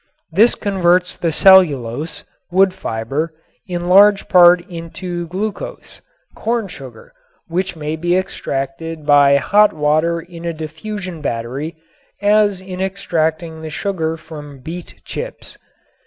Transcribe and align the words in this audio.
This 0.31 0.55
converts 0.55 1.15
the 1.15 1.31
cellulose 1.31 2.23
(wood 2.49 2.73
fiber) 2.73 3.35
in 3.67 3.87
large 3.87 4.27
part 4.27 4.67
into 4.67 5.27
glucose 5.27 6.01
("corn 6.33 6.67
sugar") 6.67 7.13
which 7.47 7.75
may 7.75 7.95
be 7.95 8.17
extracted 8.17 9.05
by 9.05 9.35
hot 9.35 9.73
water 9.73 10.19
in 10.19 10.43
a 10.43 10.53
diffusion 10.53 11.21
battery 11.21 11.75
as 12.19 12.61
in 12.61 12.81
extracting 12.81 13.61
the 13.61 13.69
sugar 13.69 14.17
from 14.17 14.57
beet 14.61 14.95
chips. 15.05 15.59